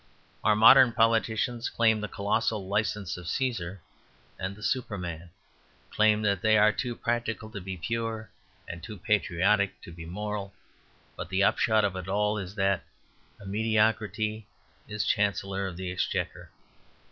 [0.43, 3.83] Our modern politicians claim the colossal license of Caesar
[4.39, 5.29] and the Superman,
[5.91, 8.31] claim that they are too practical to be pure
[8.67, 10.55] and too patriotic to be moral;
[11.15, 12.83] but the upshot of it all is that
[13.39, 14.47] a mediocrity
[14.87, 16.49] is Chancellor of the Exchequer.